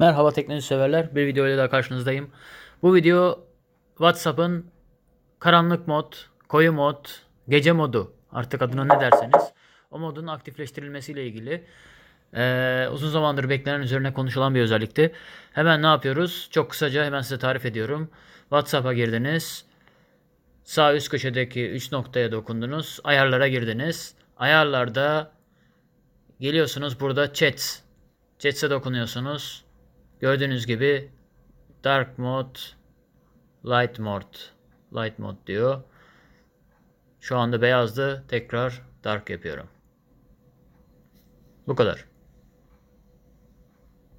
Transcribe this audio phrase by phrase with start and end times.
[0.00, 1.14] Merhaba teknoloji severler.
[1.14, 2.30] Bir video ile daha karşınızdayım.
[2.82, 3.46] Bu video
[3.88, 4.66] WhatsApp'ın
[5.38, 6.12] karanlık mod,
[6.48, 7.04] koyu mod,
[7.48, 9.52] gece modu artık adına ne derseniz
[9.90, 11.64] o modun aktifleştirilmesiyle ilgili
[12.34, 15.12] ee, uzun zamandır beklenen üzerine konuşulan bir özellikti.
[15.52, 16.48] Hemen ne yapıyoruz?
[16.50, 18.10] Çok kısaca hemen size tarif ediyorum.
[18.40, 19.64] WhatsApp'a girdiniz.
[20.64, 23.00] Sağ üst köşedeki 3 noktaya dokundunuz.
[23.04, 24.14] Ayarlara girdiniz.
[24.36, 25.32] Ayarlarda
[26.40, 27.82] geliyorsunuz burada chat.
[28.38, 29.69] Chat'e dokunuyorsunuz.
[30.20, 31.10] Gördüğünüz gibi
[31.84, 32.58] dark mode,
[33.64, 34.36] light mode,
[34.94, 35.82] light mode diyor.
[37.20, 38.24] Şu anda beyazdı.
[38.28, 39.68] Tekrar dark yapıyorum.
[41.66, 42.04] Bu kadar.